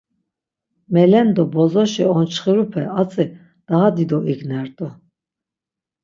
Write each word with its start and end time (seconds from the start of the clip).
Melendo 0.93 1.43
bozoşi 1.55 2.03
onçxirupe 2.17 2.83
hatzi 2.95 3.25
daha 3.69 3.87
dido 3.97 4.19
ignert̆u. 4.31 4.87